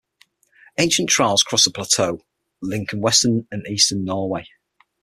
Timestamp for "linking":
2.59-3.01